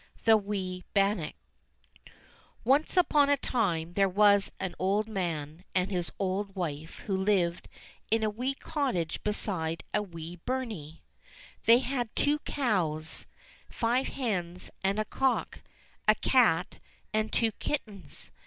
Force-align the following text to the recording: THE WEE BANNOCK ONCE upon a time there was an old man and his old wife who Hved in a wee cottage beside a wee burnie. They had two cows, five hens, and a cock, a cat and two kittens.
THE 0.25 0.35
WEE 0.35 0.83
BANNOCK 0.95 1.35
ONCE 2.63 2.97
upon 2.97 3.29
a 3.29 3.37
time 3.37 3.93
there 3.93 4.09
was 4.09 4.51
an 4.59 4.73
old 4.79 5.07
man 5.07 5.63
and 5.75 5.91
his 5.91 6.11
old 6.17 6.55
wife 6.55 6.95
who 7.05 7.23
Hved 7.23 7.65
in 8.09 8.23
a 8.23 8.29
wee 8.31 8.55
cottage 8.55 9.23
beside 9.23 9.83
a 9.93 10.01
wee 10.01 10.37
burnie. 10.37 11.03
They 11.67 11.77
had 11.77 12.09
two 12.15 12.39
cows, 12.39 13.27
five 13.69 14.07
hens, 14.07 14.71
and 14.83 14.97
a 14.99 15.05
cock, 15.05 15.61
a 16.07 16.15
cat 16.15 16.79
and 17.13 17.31
two 17.31 17.51
kittens. 17.51 18.31